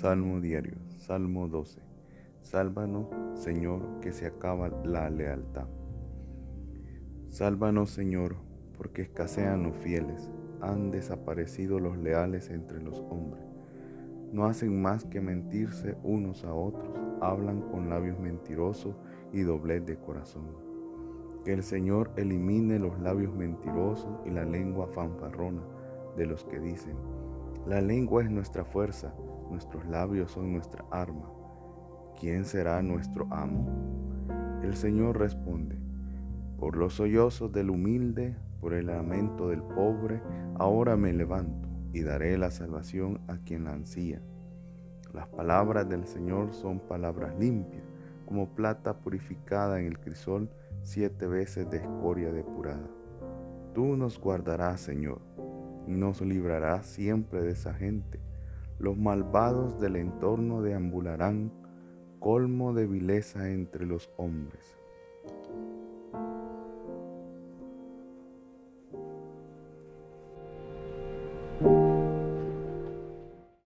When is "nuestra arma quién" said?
30.52-32.44